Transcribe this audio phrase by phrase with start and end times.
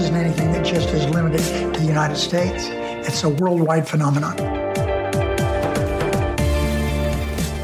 [0.00, 2.68] Isn't anything that just is limited to the United States.
[3.06, 4.34] It's a worldwide phenomenon.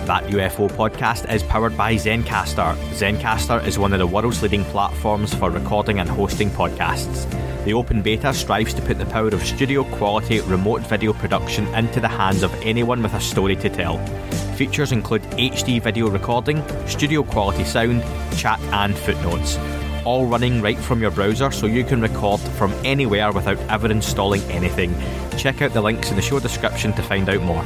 [0.05, 2.77] That UFO podcast is powered by Zencastr.
[2.93, 7.25] Zencastr is one of the world's leading platforms for recording and hosting podcasts.
[7.65, 12.01] The open beta strives to put the power of studio quality remote video production into
[12.01, 13.97] the hands of anyone with a story to tell.
[14.57, 18.03] Features include HD video recording, studio quality sound,
[18.37, 19.57] chat, and footnotes.
[20.07, 24.41] All running right from your browser so you can record from anywhere without ever installing
[24.43, 24.95] anything.
[25.37, 27.65] Check out the links in the show description to find out more.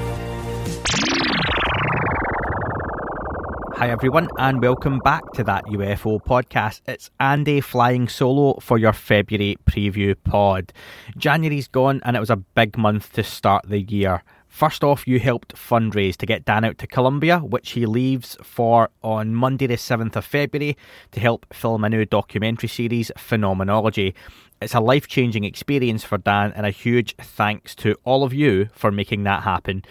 [3.76, 6.80] Hi, everyone, and welcome back to that UFO podcast.
[6.88, 10.72] It's Andy flying solo for your February preview pod.
[11.18, 14.22] January's gone, and it was a big month to start the year.
[14.50, 18.90] First off, you helped fundraise to get Dan out to Colombia, which he leaves for
[19.02, 20.76] on Monday, the 7th of February,
[21.12, 24.12] to help film a new documentary series, Phenomenology.
[24.60, 28.68] It's a life changing experience for Dan, and a huge thanks to all of you
[28.74, 29.82] for making that happen.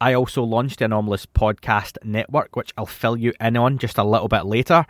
[0.00, 4.04] I also launched the Anomalous Podcast Network, which I'll fill you in on just a
[4.04, 4.86] little bit later.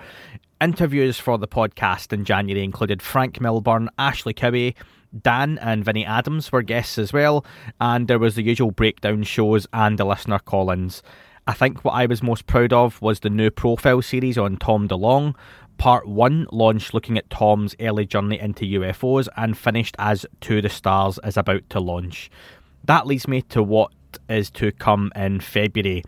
[0.62, 4.74] Interviews for the podcast in January included Frank Milburn, Ashley Cowie,
[5.22, 7.44] Dan and Vinnie Adams were guests as well,
[7.80, 11.02] and there was the usual breakdown shows and the listener call ins.
[11.46, 14.86] I think what I was most proud of was the new profile series on Tom
[14.86, 15.34] DeLonge.
[15.78, 20.68] Part 1 launched looking at Tom's early journey into UFOs and finished as To the
[20.68, 22.30] Stars is about to launch.
[22.84, 23.92] That leads me to what
[24.28, 26.02] is to come in February.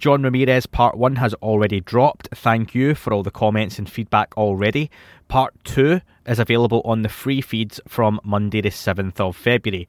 [0.00, 2.30] John Ramirez Part 1 has already dropped.
[2.34, 4.90] Thank you for all the comments and feedback already.
[5.28, 9.86] Part 2 is available on the free feeds from Monday, the 7th of February.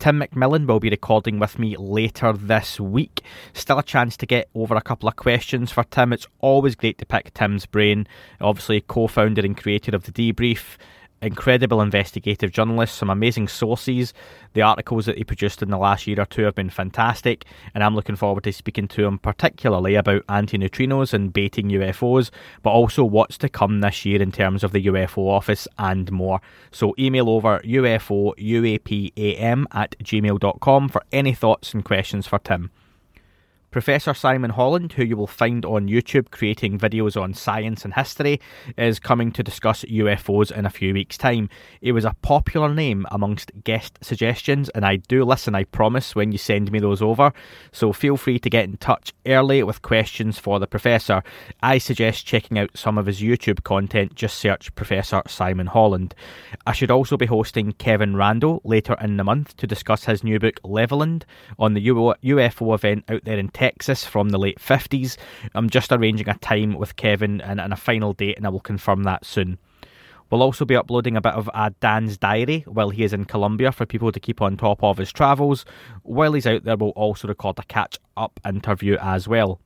[0.00, 3.22] Tim McMillan will be recording with me later this week.
[3.52, 6.12] Still a chance to get over a couple of questions for Tim.
[6.12, 8.08] It's always great to pick Tim's brain.
[8.40, 10.76] Obviously, co founder and creator of The Debrief
[11.22, 14.12] incredible investigative journalist, some amazing sources.
[14.52, 17.44] The articles that he produced in the last year or two have been fantastic,
[17.74, 22.30] and I'm looking forward to speaking to him particularly about anti neutrinos and baiting UFOs,
[22.62, 26.40] but also what's to come this year in terms of the UFO office and more.
[26.70, 32.70] So email over UFO UAPAM at gmail.com for any thoughts and questions for Tim.
[33.76, 38.40] Professor Simon Holland, who you will find on YouTube creating videos on science and history,
[38.78, 41.50] is coming to discuss UFOs in a few weeks' time.
[41.82, 46.32] He was a popular name amongst guest suggestions, and I do listen, I promise, when
[46.32, 47.34] you send me those over.
[47.70, 51.22] So feel free to get in touch early with questions for the Professor.
[51.62, 56.14] I suggest checking out some of his YouTube content, just search Professor Simon Holland.
[56.66, 60.38] I should also be hosting Kevin Randle later in the month to discuss his new
[60.38, 61.24] book Levelland
[61.58, 63.65] on the UFO event out there in Texas
[64.04, 65.16] from the late 50s.
[65.54, 68.60] I'm just arranging a time with Kevin and, and a final date, and I will
[68.60, 69.58] confirm that soon.
[70.30, 73.70] We'll also be uploading a bit of a Dan's diary while he is in Colombia
[73.70, 75.64] for people to keep on top of his travels.
[76.02, 79.60] While he's out there, we'll also record a catch up interview as well.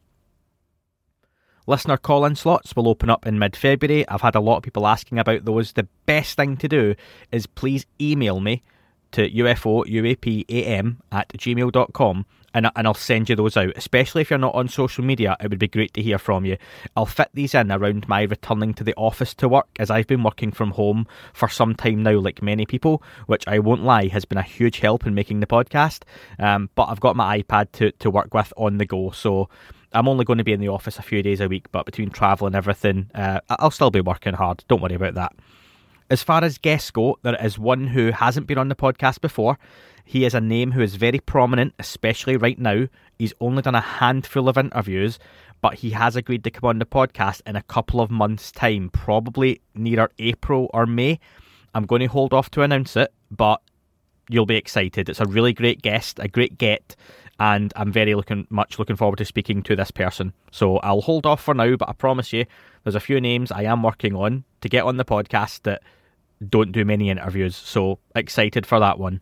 [1.66, 4.06] Listener call in slots will open up in mid February.
[4.08, 5.72] I've had a lot of people asking about those.
[5.72, 6.94] The best thing to do
[7.32, 8.62] is please email me
[9.12, 13.72] to UFOUAPAM at gmail.com and, and I'll send you those out.
[13.76, 16.56] Especially if you're not on social media, it would be great to hear from you.
[16.96, 20.22] I'll fit these in around my returning to the office to work, as I've been
[20.22, 24.24] working from home for some time now, like many people, which I won't lie has
[24.24, 26.02] been a huge help in making the podcast.
[26.38, 29.48] Um, but I've got my iPad to, to work with on the go, so
[29.92, 32.10] I'm only going to be in the office a few days a week, but between
[32.10, 34.64] travel and everything, uh, I'll still be working hard.
[34.68, 35.32] Don't worry about that.
[36.10, 39.56] As far as guests go, there is one who hasn't been on the podcast before.
[40.04, 42.88] He is a name who is very prominent, especially right now.
[43.16, 45.20] He's only done a handful of interviews,
[45.60, 48.90] but he has agreed to come on the podcast in a couple of months' time,
[48.90, 51.20] probably nearer April or May.
[51.74, 53.62] I'm going to hold off to announce it, but
[54.28, 55.08] you'll be excited.
[55.08, 56.96] It's a really great guest, a great get,
[57.38, 60.32] and I'm very looking much looking forward to speaking to this person.
[60.50, 62.46] So I'll hold off for now, but I promise you,
[62.82, 65.82] there's a few names I am working on to get on the podcast that
[66.48, 67.56] don't do many interviews.
[67.56, 69.20] So excited for that one.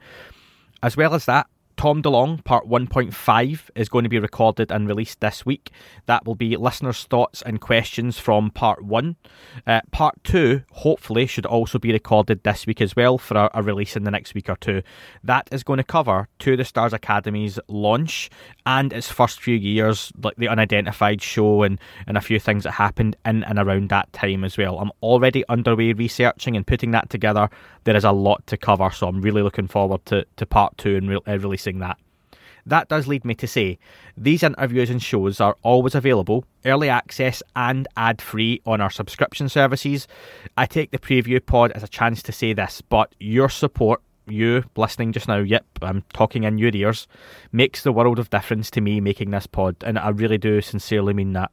[0.82, 1.48] As well as that,
[1.78, 5.70] Tom DeLonge part 1.5, is going to be recorded and released this week.
[6.06, 9.14] That will be listeners' thoughts and questions from part 1.
[9.64, 13.62] Uh, part 2, hopefully, should also be recorded this week as well for a, a,
[13.62, 14.82] release in the next week or two.
[15.22, 18.28] That is going to cover To the Stars Academy's launch
[18.66, 21.78] and its first few years, like the unidentified show and,
[22.08, 24.80] and a few things that happened in and around that time as well.
[24.80, 27.48] I'm already underway researching and putting that together.
[27.84, 30.96] There is a lot to cover, so I'm really looking forward to, to part 2
[30.96, 31.98] and re- uh, releasing that.
[32.66, 33.78] That does lead me to say
[34.16, 39.48] these interviews and shows are always available, early access and ad free on our subscription
[39.48, 40.06] services.
[40.56, 44.64] I take the preview pod as a chance to say this, but your support, you
[44.76, 47.06] listening just now, yep, I'm talking in your ears,
[47.52, 51.14] makes the world of difference to me making this pod, and I really do sincerely
[51.14, 51.50] mean that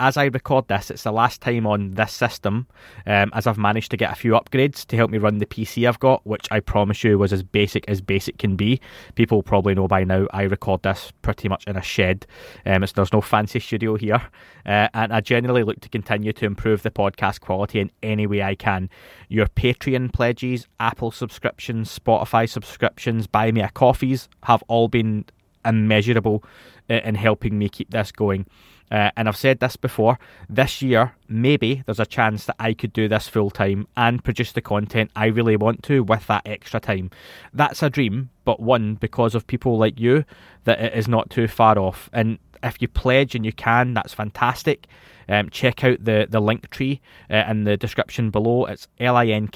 [0.00, 2.66] as I record this, it's the last time on this system,
[3.06, 5.86] um, as I've managed to get a few upgrades to help me run the PC
[5.86, 8.80] I've got, which I promise you was as basic as basic can be.
[9.14, 12.26] People probably know by now I record this pretty much in a shed.
[12.66, 14.22] Um, there's no fancy studio here,
[14.66, 18.42] uh, and I generally look to continue to improve the podcast quality in any way
[18.42, 18.90] I can.
[19.28, 25.24] Your Patreon pledges, Apple subscriptions, Spotify subscriptions, Buy Me a Coffees have all been
[25.64, 26.44] immeasurable
[26.90, 28.46] uh, in helping me keep this going.
[28.90, 30.18] Uh, and I've said this before,
[30.50, 34.52] this year, maybe there's a chance that I could do this full time and produce
[34.52, 37.10] the content I really want to with that extra time.
[37.54, 40.26] That's a dream, but one because of people like you,
[40.64, 42.10] that it is not too far off.
[42.12, 44.86] And if you pledge and you can, that's fantastic.
[45.28, 47.00] Um, check out the, the link tree
[47.30, 48.64] uh, in the description below.
[48.66, 49.46] It's linktr.ee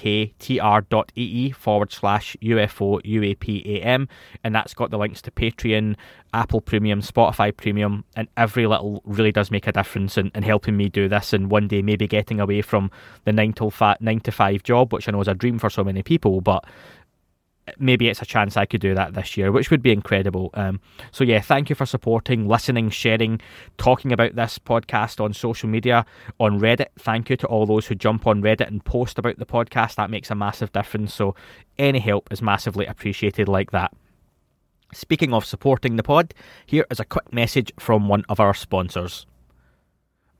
[1.50, 4.08] forward slash UFO UAPAM,
[4.44, 5.96] and that's got the links to Patreon,
[6.32, 10.76] Apple Premium, Spotify Premium, and every little really does make a difference in, in helping
[10.76, 12.90] me do this and one day maybe getting away from
[13.24, 15.70] the 9 to, 5, 9 to 5 job, which I know is a dream for
[15.70, 16.64] so many people, but
[17.78, 20.50] maybe it's a chance I could do that this year, which would be incredible.
[20.54, 20.80] Um,
[21.10, 23.40] so, yeah, thank you for supporting, listening, sharing,
[23.78, 26.06] talking about this podcast on social media,
[26.38, 26.88] on Reddit.
[26.98, 29.96] Thank you to all those who jump on Reddit and post about the podcast.
[29.96, 31.14] That makes a massive difference.
[31.14, 31.34] So,
[31.78, 33.92] any help is massively appreciated like that.
[34.92, 36.32] Speaking of supporting the pod,
[36.64, 39.26] here is a quick message from one of our sponsors.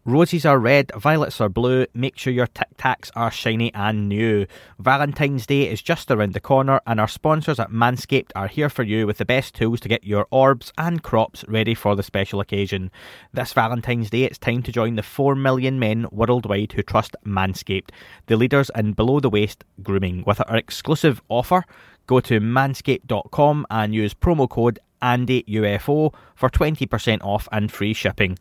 [0.07, 1.85] Roses are red, violets are blue.
[1.93, 4.47] Make sure your Tic Tacs are shiny and new.
[4.79, 8.85] Valentine's Day is just around the corner, and our sponsors at Manscaped are here for
[8.85, 12.39] you with the best tools to get your orbs and crops ready for the special
[12.39, 12.93] occasion.
[13.33, 17.91] This Valentine's Day, it's time to join the 4 million men worldwide who trust Manscaped,
[18.27, 20.23] the leaders in below the waist grooming.
[20.25, 21.65] With our exclusive offer,
[22.07, 28.39] go to manscaped.com and use promo code ANDYUFO for 20% off and free shipping.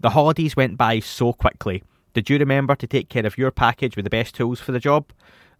[0.00, 1.82] The holidays went by so quickly.
[2.12, 4.80] Did you remember to take care of your package with the best tools for the
[4.80, 5.06] job?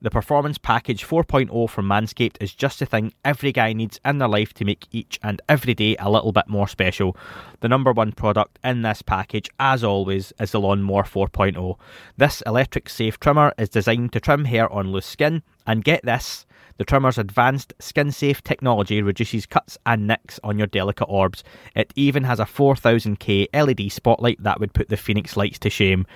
[0.03, 4.29] The Performance Package 4.0 from Manscaped is just the thing every guy needs in their
[4.29, 7.17] life to make each and every day a little bit more special.
[7.61, 11.79] The number one product in this package, as always, is the Lawnmower 4.0.
[12.19, 16.45] This electric safe trimmer is designed to trim hair on loose skin, and get this,
[16.77, 21.43] the trimmer's advanced skin safe technology reduces cuts and nicks on your delicate orbs.
[21.75, 26.07] It even has a 4000K LED spotlight that would put the Phoenix lights to shame.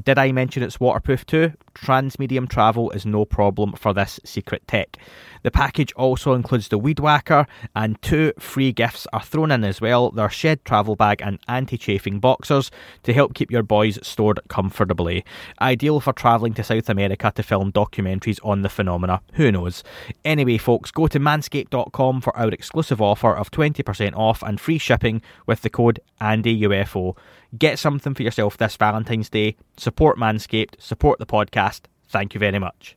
[0.00, 1.52] Did I mention it's waterproof too?
[1.74, 4.98] Transmedium travel is no problem for this secret tech.
[5.42, 9.80] The package also includes the weed whacker, and two free gifts are thrown in as
[9.80, 12.70] well their shed travel bag and anti chafing boxers
[13.02, 15.24] to help keep your boys stored comfortably.
[15.60, 19.20] Ideal for travelling to South America to film documentaries on the phenomena.
[19.34, 19.84] Who knows?
[20.24, 25.20] Anyway, folks, go to manscaped.com for our exclusive offer of 20% off and free shipping
[25.46, 27.16] with the code ANDYUFO.
[27.56, 29.56] Get something for yourself this Valentine's Day.
[29.76, 31.63] Support Manscaped, support the podcast.
[32.08, 32.96] Thank you very much.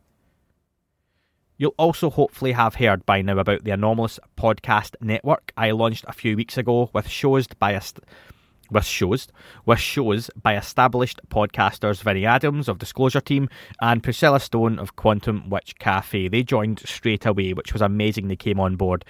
[1.57, 6.13] You'll also hopefully have heard by now about the Anomalous Podcast Network I launched a
[6.13, 7.81] few weeks ago with shows by a.
[7.81, 8.03] St-
[8.69, 9.27] with shows
[9.65, 13.49] with shows by established podcasters Vinnie Adams of Disclosure Team
[13.81, 16.27] and Priscilla Stone of Quantum Witch Cafe.
[16.27, 18.27] They joined straight away, which was amazing.
[18.27, 19.05] They came on board.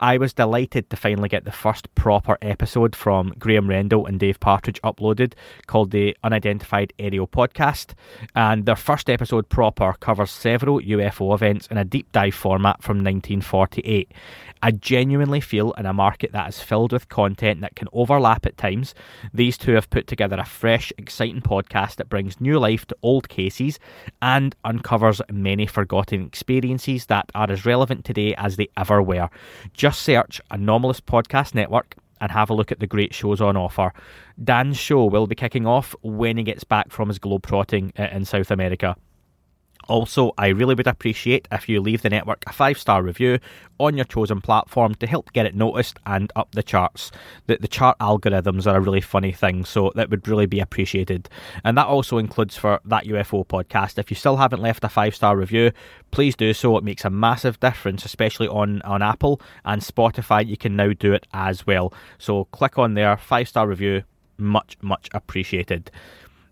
[0.00, 4.40] I was delighted to finally get the first proper episode from Graham Rendell and Dave
[4.40, 5.34] Partridge uploaded
[5.66, 7.92] called the Unidentified Aerial Podcast.
[8.34, 12.96] And their first episode proper covers several UFO events in a deep dive format from
[12.96, 14.10] 1948.
[14.62, 18.56] I genuinely feel in a market that is filled with content that can overlap at
[18.58, 18.94] times,
[19.32, 23.28] these two have put together a fresh, exciting podcast that brings new life to old
[23.28, 23.78] cases
[24.20, 29.30] and uncovers many forgotten experiences that are as relevant today as they ever were.
[29.72, 33.92] Just search Anomalous Podcast Network and have a look at the great shows on offer.
[34.42, 38.50] Dan's show will be kicking off when he gets back from his globetrotting in South
[38.50, 38.94] America.
[39.90, 43.40] Also, I really would appreciate if you leave the network a five star review
[43.80, 47.10] on your chosen platform to help get it noticed and up the charts.
[47.48, 51.28] The, the chart algorithms are a really funny thing, so that would really be appreciated.
[51.64, 53.98] And that also includes for that UFO podcast.
[53.98, 55.72] If you still haven't left a five star review,
[56.12, 56.76] please do so.
[56.76, 60.46] It makes a massive difference, especially on, on Apple and Spotify.
[60.46, 61.92] You can now do it as well.
[62.16, 64.04] So click on there, five star review,
[64.38, 65.90] much, much appreciated.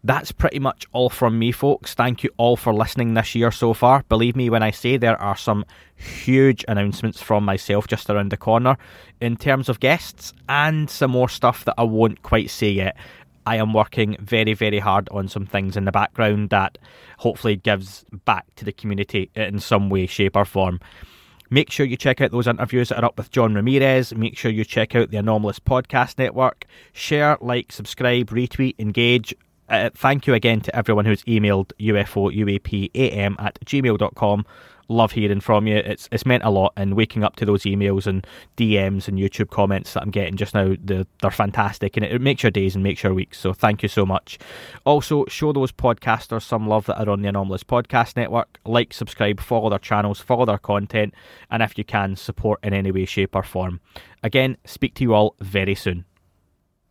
[0.09, 1.93] That's pretty much all from me, folks.
[1.93, 4.05] Thank you all for listening this year so far.
[4.09, 8.39] Believe me when I say there are some huge announcements from myself just around the
[8.39, 8.79] corner
[9.21, 12.97] in terms of guests and some more stuff that I won't quite say yet.
[13.45, 16.79] I am working very, very hard on some things in the background that
[17.19, 20.81] hopefully gives back to the community in some way, shape, or form.
[21.51, 24.15] Make sure you check out those interviews that are up with John Ramirez.
[24.15, 26.65] Make sure you check out the Anomalous Podcast Network.
[26.95, 29.35] Share, like, subscribe, retweet, engage,
[29.69, 34.47] uh, thank you again to everyone who's emailed UFO UAPAM at gmail.com.
[34.91, 35.77] Love hearing from you.
[35.77, 39.51] It's it's meant a lot, and waking up to those emails and DMs and YouTube
[39.51, 42.75] comments that I'm getting just now, they're, they're fantastic, and it, it makes your days
[42.75, 43.39] and makes your weeks.
[43.39, 44.39] So thank you so much.
[44.87, 48.61] Also, show those podcasters some love that are on the Anomalous Podcast Network.
[48.65, 51.13] Like, subscribe, follow their channels, follow their content,
[51.51, 53.81] and if you can, support in any way, shape, or form.
[54.23, 56.07] Again, speak to you all very soon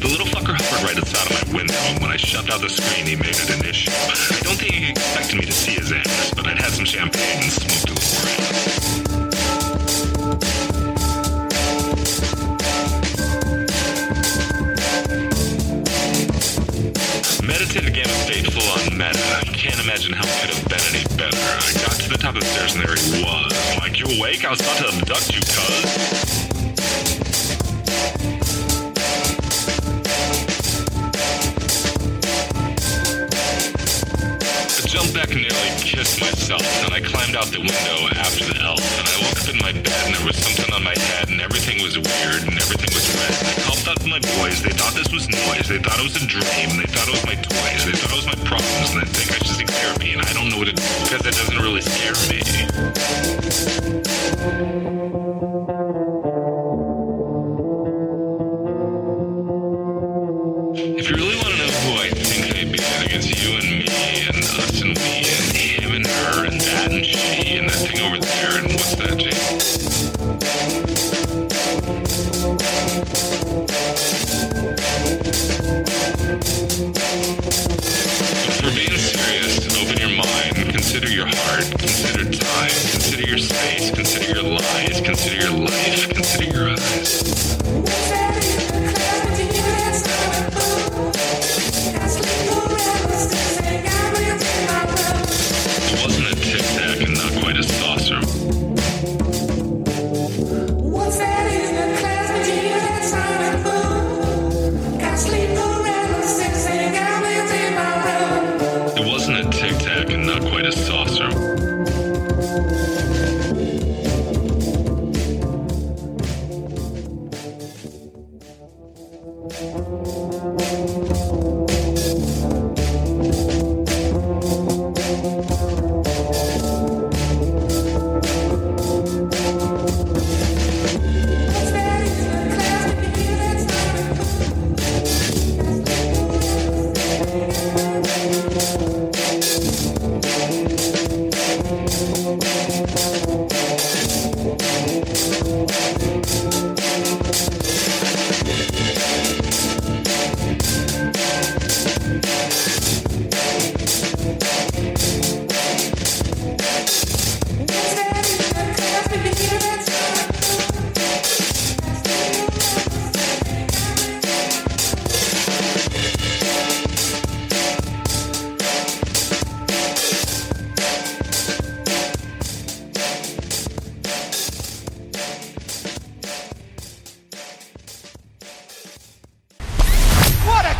[0.00, 2.68] The little fucker hovered right outside of my window, and when I shoved out the
[2.70, 3.90] screen, he made it an issue.
[3.90, 7.42] I don't think he expected me to see his ass, but I'd had some champagne
[7.42, 9.00] and smoked a little grass.
[17.42, 19.42] Meditative game of state full on meta.
[19.52, 21.36] Can't imagine how it could have been any better.
[21.36, 23.52] I got to the top of the stairs and there he was.
[23.78, 24.44] Like, you awake?
[24.44, 26.29] I was about to abduct you, cuz.
[34.90, 38.82] Jumped back and nearly kissed myself, and I climbed out the window after the elf,
[38.98, 41.40] and I woke up in my bed, and there was something on my head, and
[41.40, 43.30] everything was weird, and everything was red.
[43.38, 44.58] And I called out to my boys.
[44.66, 45.70] They thought this was noise.
[45.70, 46.74] They thought it was a dream.
[46.74, 47.86] They thought it was my toys.
[47.86, 50.32] They thought it was my problems, and they think I should seek therapy, and I
[50.34, 52.42] don't know what to do, because it doesn't really scare me.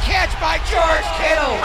[0.02, 1.58] Catch by George Kittle!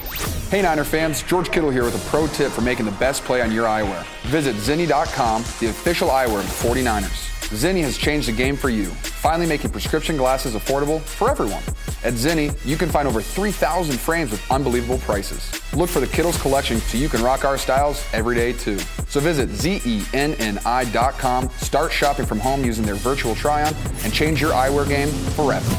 [0.50, 3.40] Hey Niner fans, George Kittle here with a pro tip for making the best play
[3.40, 4.04] on your eyewear.
[4.22, 7.28] Visit Zenni.com, the official eyewear of the 49ers.
[7.50, 11.62] Zenni has changed the game for you, finally making prescription glasses affordable for everyone.
[12.02, 15.52] At Zenni, you can find over 3,000 frames with unbelievable prices.
[15.72, 18.80] Look for the Kittles collection so you can rock our styles every day too.
[19.06, 24.88] So visit zenni.com, start shopping from home using their virtual try-on, and change your eyewear
[24.88, 25.78] game forever.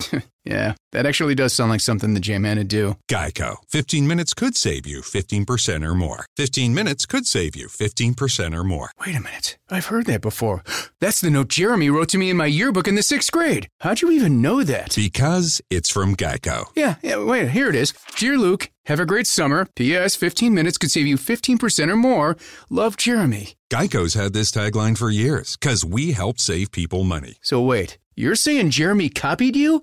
[0.44, 2.96] yeah, that actually does sound like something the J-Man would do.
[3.10, 3.56] Geico.
[3.68, 6.26] 15 minutes could save you 15% or more.
[6.36, 8.90] 15 minutes could save you 15% or more.
[9.04, 9.58] Wait a minute.
[9.70, 10.62] I've heard that before.
[11.00, 13.68] That's the note Jeremy wrote to me in my yearbook in the sixth grade.
[13.80, 14.94] How'd you even know that?
[14.94, 16.66] Because it's from Geico.
[16.74, 17.92] Yeah, yeah, wait, here it is.
[18.16, 19.66] Dear Luke, have a great summer.
[19.76, 20.16] P.S.
[20.16, 22.36] 15 minutes could save you 15% or more.
[22.68, 23.54] Love, Jeremy.
[23.70, 27.36] Geico's had this tagline for years because we help save people money.
[27.40, 29.82] So wait, you're saying Jeremy copied you?